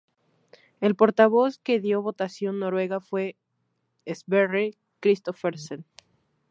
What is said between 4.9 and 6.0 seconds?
Christophersen.